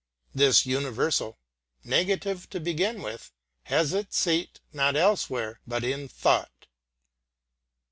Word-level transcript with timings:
This 0.33 0.65
universal, 0.65 1.37
negative 1.83 2.49
to 2.49 2.59
begin 2.59 3.03
with, 3.03 3.31
has 3.65 3.93
its 3.93 4.17
seat 4.17 4.59
not 4.73 4.95
elsewhere 4.95 5.59
than 5.67 5.83
in 5.83 6.07
thought. 6.07 6.65